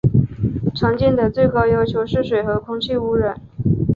[0.73, 3.39] 常见的最高要求是水和空气污染。